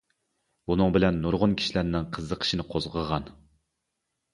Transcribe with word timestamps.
بۇنىڭ 0.71 0.95
بىلەن 0.95 1.21
نۇرغۇن 1.27 1.55
كىشىلەرنىڭ 1.61 2.11
قىزىقىشىنى 2.19 2.69
قوزغىغان. 2.75 3.33